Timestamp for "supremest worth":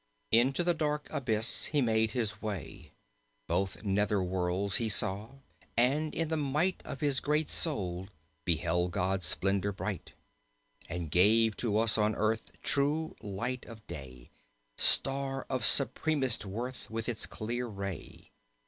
15.67-16.89